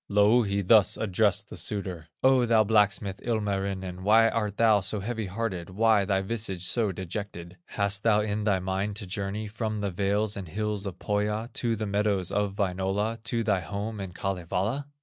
Louhi 0.09 0.63
thus 0.63 0.97
addressed 0.97 1.51
the 1.51 1.55
suitor: 1.57 2.07
"O 2.23 2.47
thou 2.47 2.63
blacksmith, 2.63 3.21
Ilmarinen, 3.21 4.01
Why 4.01 4.29
art 4.29 4.57
thou 4.57 4.81
so 4.81 4.99
heavy 4.99 5.27
hearted, 5.27 5.69
Why 5.69 6.05
thy 6.05 6.23
visage 6.23 6.63
so 6.63 6.91
dejected? 6.91 7.57
Hast 7.67 8.01
thou 8.01 8.21
in 8.21 8.43
thy 8.43 8.57
mind 8.57 8.95
to 8.95 9.05
journey 9.05 9.45
From 9.45 9.81
the 9.81 9.91
vales 9.91 10.35
and 10.35 10.47
hills 10.47 10.87
of 10.87 10.97
Pohya, 10.97 11.51
To 11.53 11.75
the 11.75 11.85
meadows 11.85 12.31
of 12.31 12.55
Wainola, 12.55 13.19
To 13.25 13.43
thy 13.43 13.59
home 13.59 13.99
in 13.99 14.11
Kalevala?" 14.13 14.87